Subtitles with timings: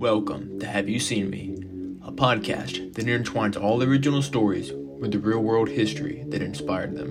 [0.00, 1.56] Welcome to Have You Seen Me,
[2.02, 7.10] a podcast that intertwines all original stories with the real world history that inspired them.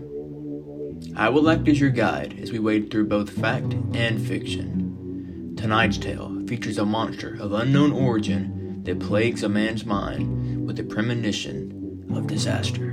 [1.17, 5.53] I will act as your guide as we wade through both fact and fiction.
[5.57, 10.83] Tonight's tale features a monster of unknown origin that plagues a man's mind with a
[10.83, 12.86] premonition of disaster.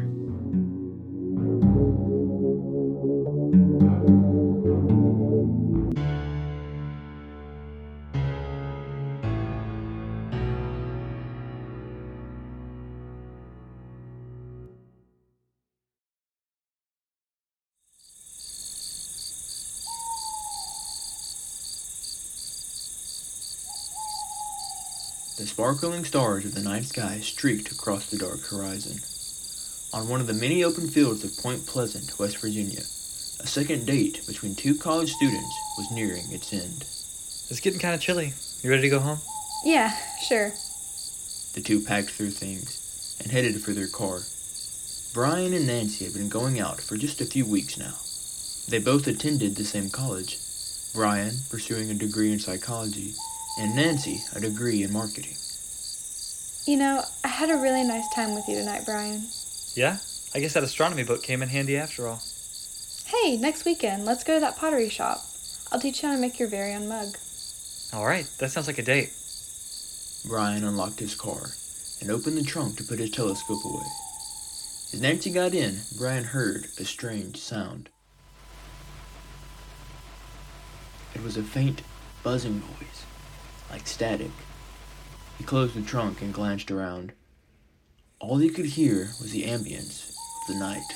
[25.36, 29.00] The sparkling stars of the night sky streaked across the dark horizon.
[29.92, 32.83] On one of the many open fields of Point Pleasant, West Virginia,
[33.41, 36.83] a second date between two college students was nearing its end.
[37.50, 38.33] It's getting kind of chilly.
[38.62, 39.19] You ready to go home?
[39.64, 39.92] Yeah,
[40.25, 40.53] sure.
[41.55, 44.20] The two packed their things and headed for their car.
[45.14, 47.94] Brian and Nancy had been going out for just a few weeks now.
[48.69, 50.39] They both attended the same college,
[50.94, 53.14] Brian pursuing a degree in psychology,
[53.58, 55.36] and Nancy a degree in marketing.
[56.66, 59.27] You know, I had a really nice time with you tonight, Brian.
[59.74, 59.98] Yeah?
[60.34, 62.22] I guess that astronomy book came in handy after all.
[63.06, 65.19] Hey, next weekend, let's go to that pottery shop.
[65.70, 67.08] I'll teach you how to make your very own mug.
[67.92, 69.12] All right, that sounds like a date.
[70.27, 71.50] Brian unlocked his car
[72.00, 73.84] and opened the trunk to put his telescope away.
[74.92, 77.91] As Nancy got in, Brian heard a strange sound.
[81.14, 81.82] It was a faint,
[82.22, 83.05] buzzing noise,
[83.85, 84.31] like static.
[85.37, 87.13] He closed the trunk and glanced around.
[88.19, 90.91] All he could hear was the ambience of the night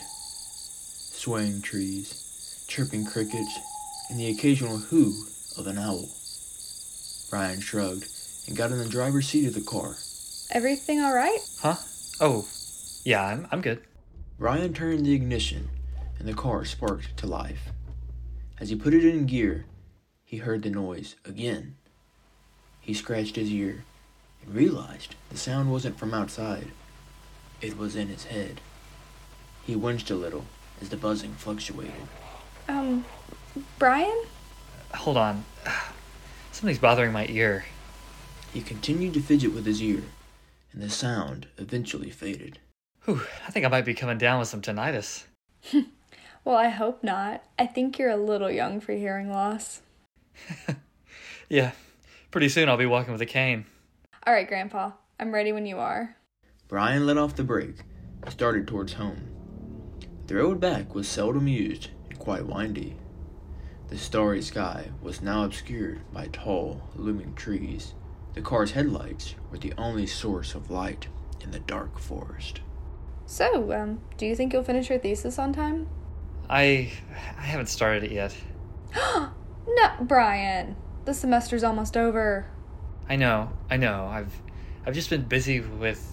[1.12, 3.58] swaying trees, chirping crickets,
[4.08, 5.12] and the occasional hoo
[5.58, 6.08] of an owl.
[7.28, 8.08] Brian shrugged
[8.46, 9.96] and got in the driver's seat of the car.
[10.50, 11.40] Everything all right?
[11.60, 11.74] Huh?
[12.20, 12.48] Oh,
[13.04, 13.82] yeah, I'm, I'm good.
[14.38, 15.68] Brian turned the ignition
[16.18, 17.72] and the car sparked to life.
[18.58, 19.66] As he put it in gear,
[20.24, 21.74] he heard the noise again.
[22.88, 23.84] He scratched his ear
[24.42, 26.68] and realized the sound wasn't from outside.
[27.60, 28.62] It was in his head.
[29.66, 30.46] He winced a little
[30.80, 31.92] as the buzzing fluctuated.
[32.66, 33.04] Um,
[33.78, 34.18] Brian?
[34.94, 35.44] Hold on.
[36.50, 37.66] Something's bothering my ear.
[38.54, 40.04] He continued to fidget with his ear,
[40.72, 42.58] and the sound eventually faded.
[43.04, 45.24] Whew, I think I might be coming down with some tinnitus.
[46.44, 47.44] Well, I hope not.
[47.58, 49.82] I think you're a little young for hearing loss.
[51.50, 51.72] Yeah,
[52.30, 53.66] pretty soon I'll be walking with a cane.
[54.26, 54.92] All right, Grandpa.
[55.18, 56.16] I'm ready when you are.
[56.68, 57.78] Brian let off the brake
[58.22, 59.28] and started towards home.
[60.26, 62.96] The road back was seldom used and quite windy.
[63.88, 67.94] The starry sky was now obscured by tall, looming trees.
[68.34, 71.08] The car's headlights were the only source of light
[71.40, 72.60] in the dark forest.
[73.24, 75.88] So, um, do you think you'll finish your thesis on time?
[76.50, 76.92] I
[77.38, 78.36] I haven't started it yet.
[79.70, 80.76] No, Brian.
[81.08, 82.44] The semester's almost over.
[83.08, 84.08] I know, I know.
[84.08, 84.42] I've
[84.84, 86.06] I've just been busy with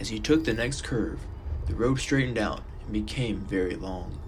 [0.00, 1.20] As he took the next curve,
[1.66, 4.18] the road straightened out and became very long.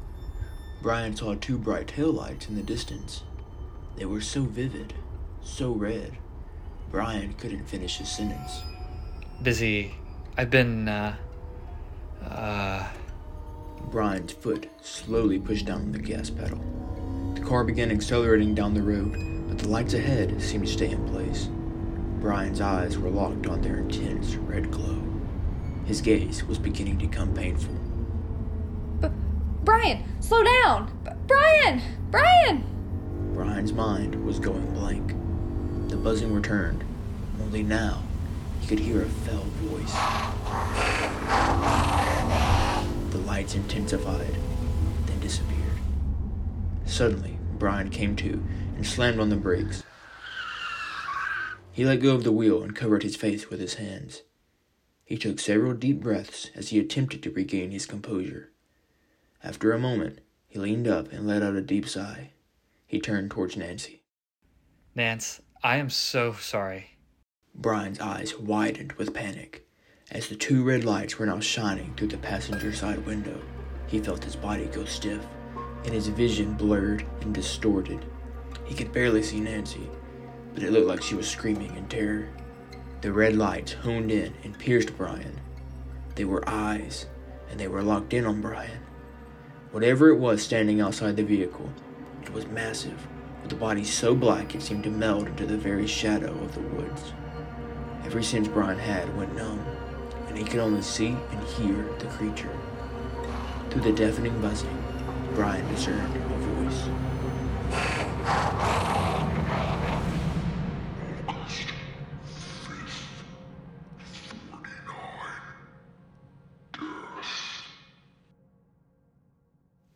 [0.81, 3.25] Brian saw two bright taillights in the distance.
[3.97, 4.95] They were so vivid,
[5.43, 6.17] so red.
[6.93, 8.63] Brian couldn't finish his sentence.
[9.43, 9.97] busy.
[10.37, 11.17] I've been uh
[12.25, 12.87] uh
[13.91, 16.84] Brian's foot slowly pushed down the gas pedal.
[17.45, 19.13] The car began accelerating down the road,
[19.49, 21.51] but the lights ahead seemed to stay in place.
[22.19, 24.99] Brian's eyes were locked on their intense red glow.
[25.85, 27.75] His gaze was beginning to become painful.
[29.03, 29.15] B-
[29.63, 30.91] Brian, slow down!
[31.05, 31.83] B- Brian!
[32.11, 32.65] Brian!
[33.35, 35.09] Brian's mind was going blank.
[35.91, 36.83] The buzzing returned,
[37.43, 38.05] only now
[38.63, 39.93] he could hear a fell voice.
[43.13, 44.35] The lights intensified,
[45.05, 45.61] then disappeared.
[46.87, 48.43] Suddenly, Brian came to
[48.77, 49.83] and slammed on the brakes.
[51.73, 54.23] He let go of the wheel and covered his face with his hands.
[55.05, 58.51] He took several deep breaths as he attempted to regain his composure.
[59.43, 62.31] After a moment, he leaned up and let out a deep sigh.
[62.87, 64.03] He turned towards Nancy.
[64.95, 66.97] Nance, I am so sorry.
[67.55, 69.67] Brian's eyes widened with panic.
[70.11, 73.41] As the two red lights were now shining through the passenger side window,
[73.87, 75.27] he felt his body go stiff,
[75.85, 78.05] and his vision blurred and distorted.
[78.65, 79.91] He could barely see Nancy,
[80.55, 82.29] but it looked like she was screaming in terror.
[83.03, 85.41] The red lights honed in and pierced Brian.
[86.15, 87.07] They were eyes,
[87.51, 88.81] and they were locked in on Brian.
[89.73, 91.71] Whatever it was standing outside the vehicle,
[92.23, 93.07] it was massive,
[93.43, 96.61] with a body so black it seemed to meld into the very shadow of the
[96.61, 97.13] woods.
[98.05, 99.65] Every sense Brian had went numb,
[100.29, 102.57] and he could only see and hear the creature.
[103.71, 104.84] Through the deafening buzzing,
[105.35, 106.89] Brian discerned a voice.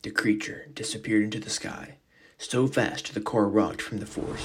[0.03, 1.99] The creature disappeared into the sky,
[2.37, 4.45] so fast the car rocked from the force.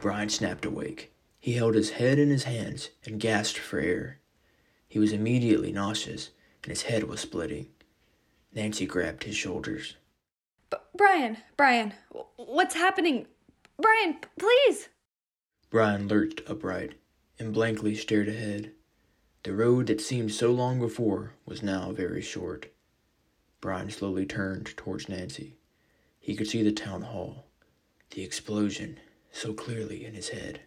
[0.00, 1.12] Brian snapped awake.
[1.40, 4.20] He held his head in his hands and gasped for air.
[4.86, 6.30] He was immediately nauseous,
[6.62, 7.70] and his head was splitting.
[8.52, 9.96] Nancy grabbed his shoulders.
[10.70, 11.92] B- Brian, Brian,
[12.36, 13.26] what's happening?
[13.80, 14.88] Brian, please!
[15.70, 16.94] Brian lurched upright
[17.38, 18.72] and blankly stared ahead.
[19.42, 22.72] The road that seemed so long before was now very short.
[23.60, 25.56] Brian slowly turned towards Nancy.
[26.18, 27.46] He could see the town hall,
[28.10, 28.98] the explosion
[29.30, 30.62] so clearly in his head.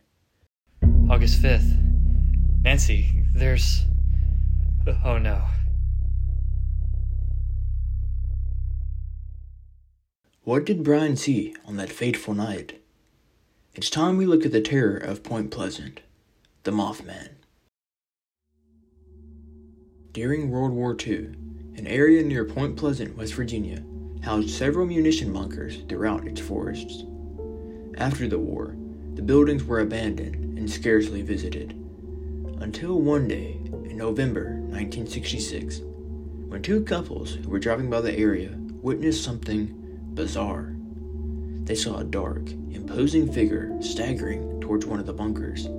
[1.10, 1.76] August 5th.
[2.64, 3.86] Nancy, there's.
[5.04, 5.44] Oh no.
[10.50, 12.82] What did Brian see on that fateful night?
[13.76, 16.00] It's time we look at the terror of Point Pleasant,
[16.64, 17.36] the Mothman.
[20.12, 21.36] During World War II,
[21.78, 23.84] an area near Point Pleasant, West Virginia,
[24.24, 27.04] housed several munition bunkers throughout its forests.
[28.00, 28.76] After the war,
[29.14, 31.74] the buildings were abandoned and scarcely visited.
[32.60, 35.82] Until one day, in November 1966,
[36.48, 39.79] when two couples who were driving by the area witnessed something
[40.20, 40.76] bizarre.
[41.64, 45.70] They saw a dark, imposing figure staggering towards one of the bunkers.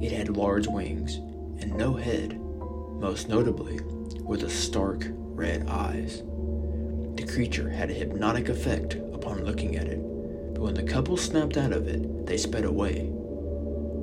[0.00, 1.16] It had large wings
[1.60, 3.80] and no head, most notably,
[4.22, 6.22] with the stark red eyes.
[7.16, 9.98] The creature had a hypnotic effect upon looking at it,
[10.54, 13.10] but when the couple snapped out of it, they sped away,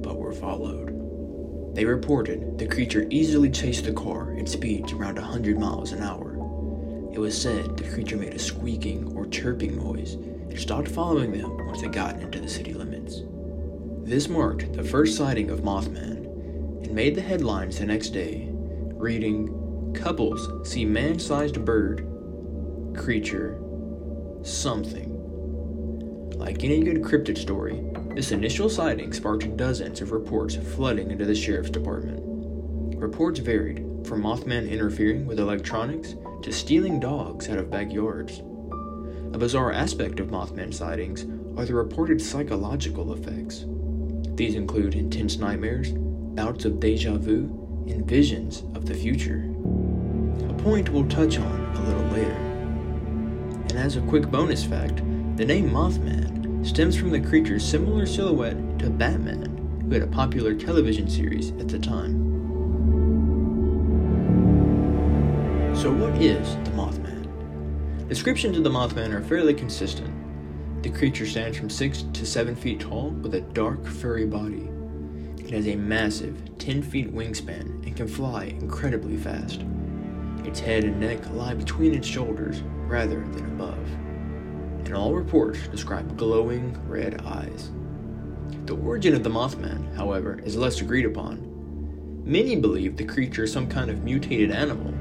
[0.03, 1.73] but were followed.
[1.75, 6.24] They reported the creature easily chased the car at speeds around 100 miles an hour.
[7.15, 11.65] It was said the creature made a squeaking or chirping noise and stopped following them
[11.65, 13.21] once they got into the city limits.
[14.03, 16.25] This marked the first sighting of Mothman
[16.83, 22.05] and made the headlines the next day, reading Couples see man sized bird,
[22.97, 23.61] creature,
[24.43, 25.13] something.
[26.35, 27.81] Like any good cryptid story,
[28.13, 32.19] this initial sighting sparked dozens of reports flooding into the sheriff's department.
[32.97, 38.43] Reports varied from Mothman interfering with electronics to stealing dogs out of backyards.
[39.33, 41.23] A bizarre aspect of Mothman sightings
[41.57, 43.65] are the reported psychological effects.
[44.35, 49.49] These include intense nightmares, bouts of deja vu, and visions of the future
[50.47, 52.37] A point we'll touch on a little later.
[53.69, 54.97] And as a quick bonus fact,
[55.37, 60.53] the name Mothman stems from the creature's similar silhouette to Batman, who had a popular
[60.53, 62.44] television series at the time.
[65.85, 68.07] So, what is the Mothman?
[68.09, 70.11] Descriptions of the Mothman are fairly consistent.
[70.81, 74.67] The creature stands from 6 to 7 feet tall with a dark, furry body.
[75.37, 79.63] It has a massive 10 feet wingspan and can fly incredibly fast.
[80.43, 83.87] Its head and neck lie between its shoulders rather than above,
[84.85, 87.69] and all reports describe glowing red eyes.
[88.65, 92.23] The origin of the Mothman, however, is less agreed upon.
[92.25, 94.94] Many believe the creature is some kind of mutated animal.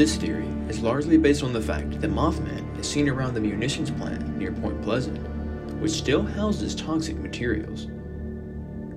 [0.00, 3.90] This theory is largely based on the fact that Mothman is seen around the munitions
[3.90, 5.18] plant near Point Pleasant,
[5.78, 7.86] which still houses toxic materials.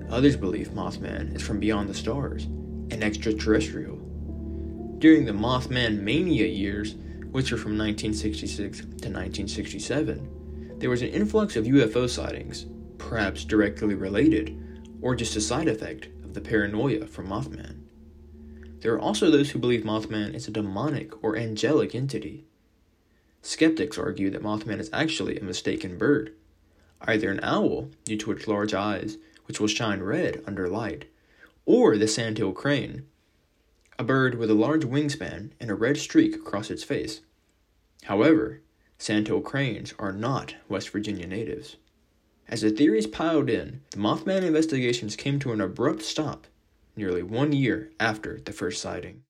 [0.08, 3.96] Others believe Mothman is from beyond the stars and extraterrestrial
[4.96, 6.94] during the Mothman mania years,
[7.32, 12.64] which were from 1966 to 1967, there was an influx of UFO sightings,
[12.96, 14.58] perhaps directly related,
[15.02, 17.83] or just a side effect of the paranoia from Mothman.
[18.84, 22.44] There are also those who believe Mothman is a demonic or angelic entity.
[23.40, 26.34] Skeptics argue that Mothman is actually a mistaken bird,
[27.00, 31.06] either an owl due to its large eyes, which will shine red under light,
[31.64, 33.06] or the sandhill crane,
[33.98, 37.22] a bird with a large wingspan and a red streak across its face.
[38.02, 38.60] However,
[38.98, 41.76] sandhill cranes are not West Virginia natives.
[42.48, 46.46] As the theories piled in, the Mothman investigations came to an abrupt stop
[46.96, 49.22] nearly one year after the first sighting.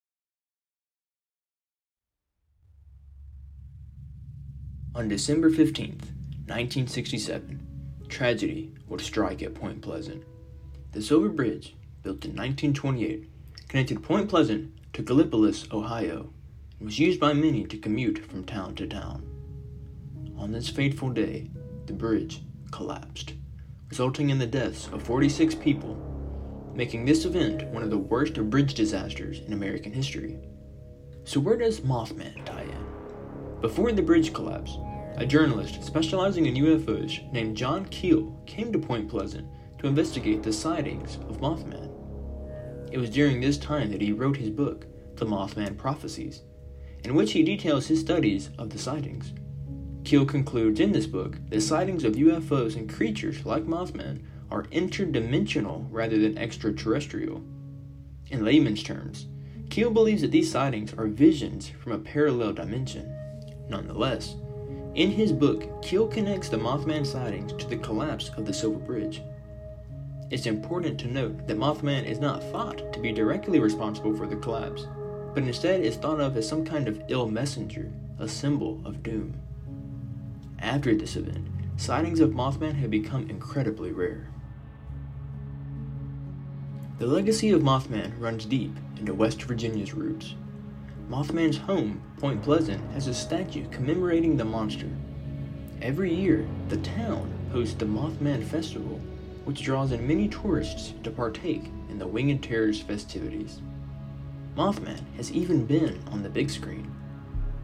[4.95, 6.13] On December 15th,
[6.47, 7.67] 1967,
[8.09, 10.23] tragedy would strike at Point Pleasant.
[10.93, 13.29] The Silver Bridge, built in 1928,
[13.69, 16.33] connected Point Pleasant to Gallipolis, Ohio,
[16.79, 19.27] and was used by many to commute from town to town.
[20.37, 21.51] On this fateful day,
[21.87, 23.35] the bridge collapsed,
[23.89, 26.14] resulting in the deaths of 46 people,
[26.75, 30.39] making this event one of the worst bridge disasters in American history.
[31.25, 33.61] So, where does Mothman tie in?
[33.61, 34.77] Before the bridge collapse,
[35.17, 40.53] a journalist specializing in UFOs named John Keel came to Point Pleasant to investigate the
[40.53, 41.91] sightings of Mothman.
[42.91, 46.43] It was during this time that he wrote his book, The Mothman Prophecies,
[47.05, 49.33] in which he details his studies of the sightings.
[50.05, 55.85] Keel concludes in this book that sightings of UFOs and creatures like Mothman are interdimensional
[55.91, 57.43] rather than extraterrestrial.
[58.31, 59.27] In layman's terms,
[59.69, 63.13] Keel believes that these sightings are visions from a parallel dimension.
[63.69, 64.37] Nonetheless,
[64.95, 69.23] in his book, Keel connects the Mothman sightings to the collapse of the Silver Bridge.
[70.31, 74.37] It's important to note that Mothman is not thought to be directly responsible for the
[74.37, 74.87] collapse,
[75.35, 79.35] but instead is thought of as some kind of ill messenger, a symbol of doom.
[80.61, 84.31] After this event, sightings of Mothman have become incredibly rare.
[86.97, 90.37] The legacy of Mothman runs deep into West Virginia's roots.
[91.11, 94.89] Mothman's home, Point Pleasant, has a statue commemorating the monster.
[95.83, 99.01] Every year, the town hosts the Mothman Festival,
[99.45, 103.61] which draws in many tourists to partake in the Winged Terrors festivities.
[104.57, 106.95] Mothman has even been on the big screen.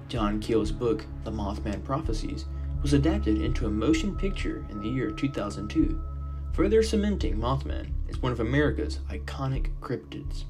[0.08, 2.46] John Keel's book, The Mothman Prophecies,
[2.82, 6.02] was adapted into a motion picture in the year 2002,
[6.52, 10.44] further cementing Mothman as one of America's iconic cryptids.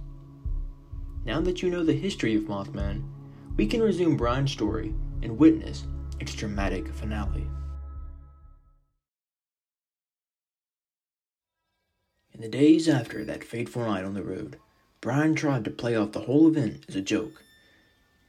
[1.25, 3.05] Now that you know the history of Mothman,
[3.57, 5.85] we can resume Brian's story and witness
[6.19, 7.47] its dramatic finale.
[12.33, 14.59] In the days after that fateful night on the road,
[15.03, 17.43] Brian tried to play off the whole event as a joke,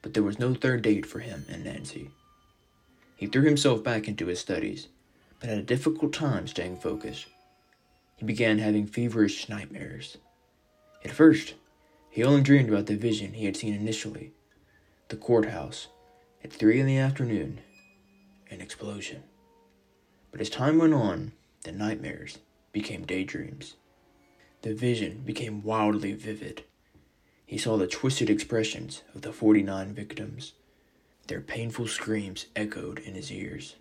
[0.01, 2.11] but there was no third date for him and Nancy.
[3.15, 4.87] He threw himself back into his studies,
[5.39, 7.27] but had a difficult time staying focused.
[8.21, 10.17] He began having feverish nightmares.
[11.03, 11.55] At first,
[12.11, 14.31] he only dreamed about the vision he had seen initially
[15.07, 15.87] the courthouse
[16.43, 17.61] at three in the afternoon,
[18.51, 19.23] an explosion.
[20.31, 21.31] But as time went on,
[21.63, 22.37] the nightmares
[22.71, 23.75] became daydreams.
[24.61, 26.63] The vision became wildly vivid.
[27.47, 30.53] He saw the twisted expressions of the 49 victims.
[31.25, 33.77] Their painful screams echoed in his ears.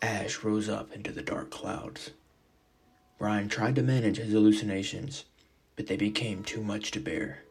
[0.00, 2.12] Ash rose up into the dark clouds.
[3.20, 5.26] Brian tried to manage his hallucinations,
[5.76, 7.42] but they became too much to bear.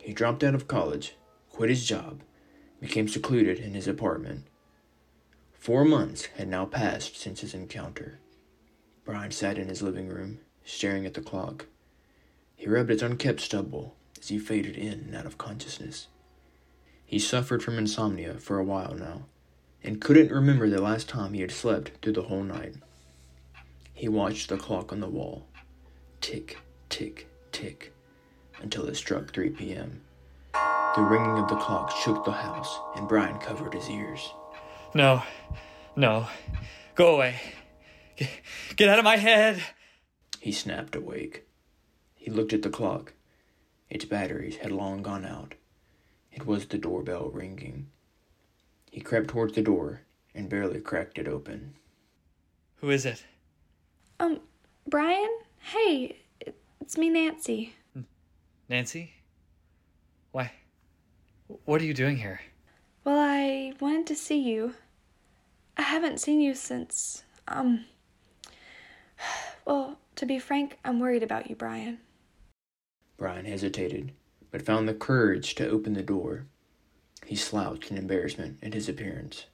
[0.00, 1.16] He dropped out of college,
[1.50, 2.22] quit his job,
[2.80, 4.46] became secluded in his apartment.
[5.52, 8.20] Four months had now passed since his encounter.
[9.04, 11.66] Brian sat in his living room, staring at the clock.
[12.54, 16.06] He rubbed its unkept stubble as he faded in and out of consciousness.
[17.04, 19.24] He suffered from insomnia for a while now,
[19.82, 22.76] and couldn't remember the last time he had slept through the whole night.
[23.94, 25.46] He watched the clock on the wall
[26.20, 26.58] tick,
[26.88, 27.92] tick, tick
[28.60, 30.02] until it struck 3 p.m.
[30.52, 34.32] The ringing of the clock shook the house, and Brian covered his ears.
[34.94, 35.22] No,
[35.96, 36.26] no.
[36.94, 37.40] Go away.
[38.16, 38.30] Get,
[38.76, 39.62] get out of my head.
[40.40, 41.46] He snapped awake.
[42.14, 43.12] He looked at the clock.
[43.90, 45.54] Its batteries had long gone out.
[46.32, 47.88] It was the doorbell ringing.
[48.90, 50.02] He crept towards the door
[50.34, 51.74] and barely cracked it open.
[52.76, 53.24] Who is it?
[54.24, 54.40] Um,
[54.88, 55.28] Brian?
[55.58, 56.16] Hey,
[56.80, 57.74] it's me, Nancy.
[58.70, 59.12] Nancy?
[60.32, 60.50] Why?
[61.66, 62.40] What are you doing here?
[63.04, 64.76] Well, I wanted to see you.
[65.76, 67.84] I haven't seen you since, um.
[69.66, 71.98] Well, to be frank, I'm worried about you, Brian.
[73.18, 74.12] Brian hesitated,
[74.50, 76.46] but found the courage to open the door.
[77.26, 79.46] He slouched in embarrassment at his appearance.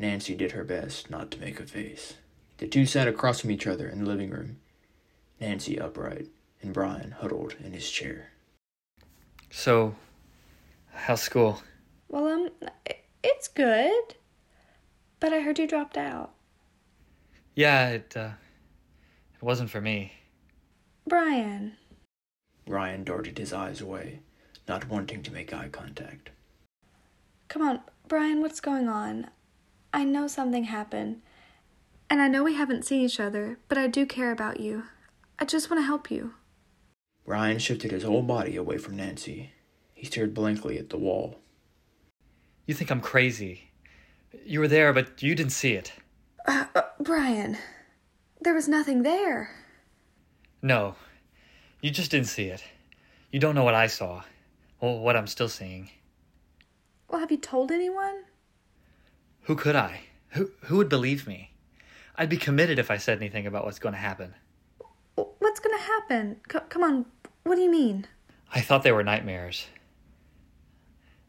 [0.00, 2.14] Nancy did her best not to make a face.
[2.58, 4.58] The two sat across from each other in the living room,
[5.40, 6.28] Nancy upright
[6.60, 8.32] and Brian huddled in his chair.
[9.50, 9.94] So,
[10.92, 11.62] how's school?
[12.08, 12.50] Well, um,
[13.22, 14.16] it's good.
[15.20, 16.32] But I heard you dropped out.
[17.54, 18.30] Yeah, it, uh,
[19.34, 20.12] it wasn't for me.
[21.06, 21.76] Brian.
[22.66, 24.20] Ryan darted his eyes away,
[24.68, 26.30] not wanting to make eye contact.
[27.48, 29.28] Come on, Brian, what's going on?
[29.92, 31.22] I know something happened.
[32.10, 34.84] And I know we haven't seen each other, but I do care about you.
[35.38, 36.34] I just want to help you.
[37.26, 39.52] Brian shifted his whole body away from Nancy.
[39.92, 41.40] He stared blankly at the wall.
[42.66, 43.70] You think I'm crazy.
[44.44, 45.92] You were there, but you didn't see it.
[46.46, 47.58] Uh, uh, Brian,
[48.40, 49.50] there was nothing there.
[50.62, 50.94] No,
[51.80, 52.64] you just didn't see it.
[53.30, 54.22] You don't know what I saw.
[54.80, 55.90] Well, what I'm still seeing.
[57.08, 58.24] Well, have you told anyone?
[59.42, 60.00] Who could I?
[60.30, 61.52] Who, who would believe me?
[62.20, 64.34] I'd be committed if I said anything about what's going to happen.
[65.14, 66.36] What's going to happen?
[66.50, 67.06] C- come on,
[67.44, 68.08] what do you mean?
[68.52, 69.66] I thought they were nightmares.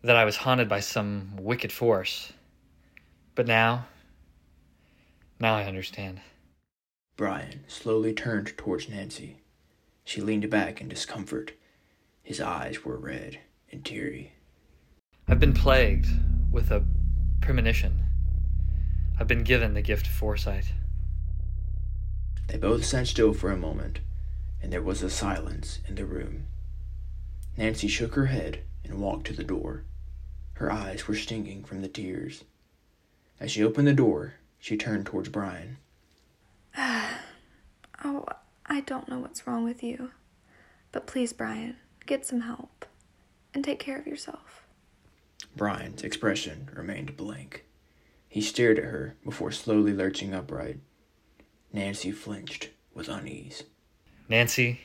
[0.01, 2.33] That I was haunted by some wicked force.
[3.35, 3.85] But now.
[5.39, 6.21] Now I understand.
[7.15, 9.37] Brian slowly turned towards Nancy.
[10.03, 11.51] She leaned back in discomfort.
[12.23, 13.37] His eyes were red
[13.71, 14.33] and teary.
[15.27, 16.07] I've been plagued
[16.51, 16.83] with a
[17.41, 18.08] premonition.
[19.19, 20.71] I've been given the gift of foresight.
[22.47, 23.99] They both sat still for a moment,
[24.63, 26.45] and there was a silence in the room.
[27.57, 29.83] Nancy shook her head and walked to the door.
[30.53, 32.45] Her eyes were stinging from the tears.
[33.41, 35.77] As she opened the door, she turned towards Brian.
[36.77, 38.25] oh,
[38.65, 40.11] I don't know what's wrong with you.
[40.93, 42.85] But please, Brian, get some help
[43.53, 44.63] and take care of yourself.
[45.57, 47.65] Brian's expression remained blank.
[48.29, 50.77] He stared at her before slowly lurching upright.
[51.73, 53.63] Nancy flinched with unease.
[54.29, 54.81] Nancy,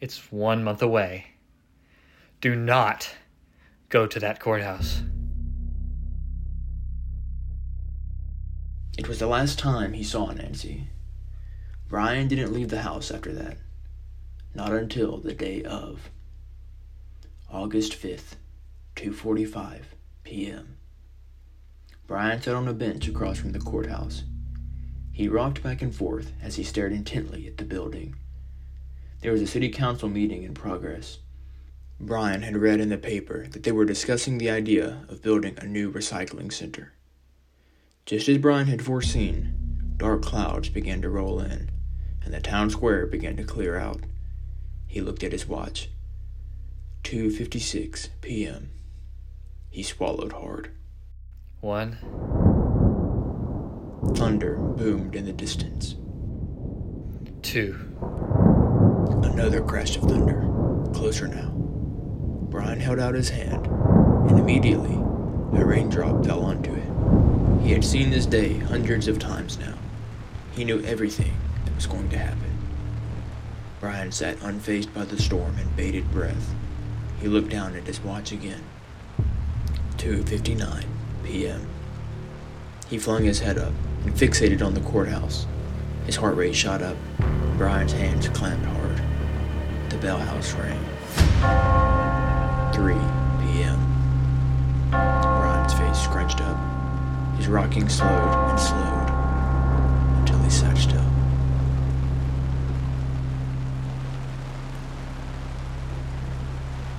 [0.00, 1.26] it's one month away.
[2.40, 3.14] Do not
[3.90, 5.02] go to that courthouse.
[8.96, 10.88] It was the last time he saw Nancy.
[11.88, 13.58] Brian didn't leave the house after that.
[14.54, 16.10] Not until the day of
[17.50, 18.36] August 5th,
[18.96, 19.82] 2:45
[20.24, 20.78] p.m.
[22.12, 24.24] Brian sat on a bench across from the courthouse.
[25.12, 28.16] He rocked back and forth as he stared intently at the building.
[29.22, 31.20] There was a city council meeting in progress.
[31.98, 35.64] Brian had read in the paper that they were discussing the idea of building a
[35.64, 36.92] new recycling center.
[38.04, 41.70] Just as Brian had foreseen, dark clouds began to roll in,
[42.22, 44.02] and the town square began to clear out.
[44.86, 45.88] He looked at his watch.
[47.04, 48.68] 2:56 p.m.
[49.70, 50.72] He swallowed hard.
[51.62, 51.92] One.
[54.16, 55.94] Thunder boomed in the distance.
[57.42, 57.78] Two.
[59.22, 60.40] Another crash of thunder,
[60.92, 61.50] closer now.
[62.50, 64.96] Brian held out his hand, and immediately
[65.56, 67.64] a raindrop fell onto it.
[67.64, 69.78] He had seen this day hundreds of times now.
[70.56, 72.58] He knew everything that was going to happen.
[73.78, 76.56] Brian sat unfazed by the storm and bated breath.
[77.20, 78.64] He looked down at his watch again.
[79.98, 80.91] 2:59
[81.24, 81.66] p.m.
[82.88, 83.72] He flung his head up
[84.04, 85.46] and fixated on the courthouse.
[86.06, 86.96] His heart rate shot up.
[87.56, 89.00] Brian's hands clamped hard.
[89.90, 90.78] The bell house rang.
[92.74, 92.94] 3
[93.42, 93.78] p.m.
[94.90, 96.58] Brian's face scrunched up.
[97.36, 99.10] His rocking slowed and slowed
[100.18, 101.04] until he sat still.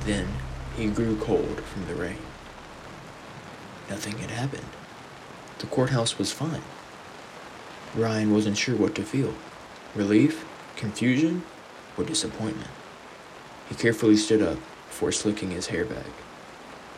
[0.05, 0.27] Then
[0.75, 2.17] he grew cold from the rain.
[3.93, 4.71] Nothing had happened.
[5.59, 6.63] The courthouse was fine.
[7.93, 9.35] Brian wasn't sure what to feel
[9.93, 11.43] relief, confusion,
[11.95, 12.71] or disappointment.
[13.69, 16.07] He carefully stood up before slicking his hair back.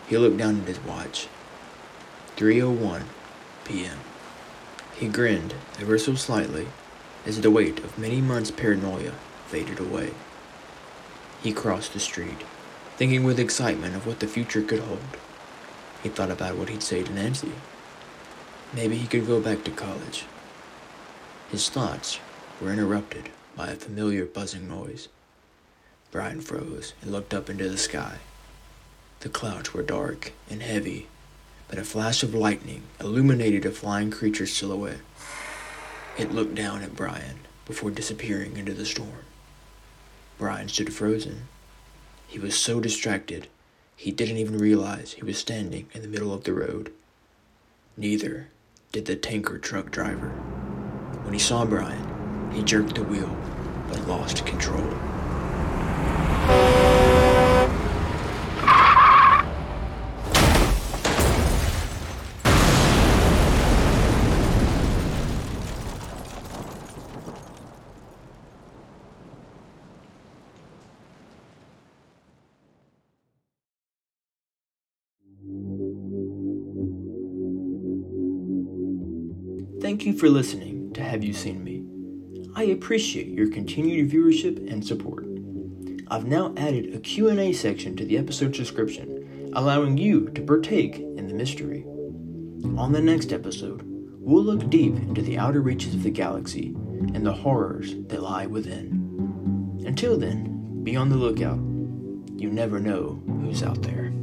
[0.08, 1.28] He looked down at his watch.
[2.38, 3.04] 3:01
[3.66, 4.00] p.m.
[4.96, 6.70] He grinned ever so slightly
[7.26, 9.16] as the weight of many months' paranoia
[9.48, 10.12] faded away.
[11.44, 12.46] He crossed the street,
[12.96, 15.18] thinking with excitement of what the future could hold.
[16.06, 17.52] He thought about what he'd say to Nancy.
[18.76, 20.26] Maybe he could go back to college.
[21.50, 22.20] His thoughts
[22.62, 25.08] were interrupted by a familiar buzzing noise.
[26.12, 28.18] Brian froze and looked up into the sky.
[29.22, 31.08] The clouds were dark and heavy,
[31.68, 35.02] but a flash of lightning illuminated a flying creature's silhouette.
[36.20, 39.26] It looked down at Brian before disappearing into the storm.
[40.38, 41.48] Brian stood frozen.
[42.28, 43.48] He was so distracted,
[43.96, 46.92] he didn't even realize he was standing in the middle of the road.
[47.98, 48.48] Neither
[48.92, 50.30] did the tanker truck driver.
[51.24, 53.36] When he saw Brian, he jerked the wheel
[53.88, 54.88] but lost control.
[79.86, 81.86] Thank you for listening to Have You Seen Me?
[82.56, 85.28] I appreciate your continued viewership and support.
[86.08, 91.28] I've now added a Q&A section to the episode description, allowing you to partake in
[91.28, 91.84] the mystery.
[92.80, 96.74] On the next episode, we'll look deep into the outer reaches of the galaxy
[97.14, 99.84] and the horrors that lie within.
[99.86, 101.60] Until then, be on the lookout.
[102.42, 104.15] You never know who's out there.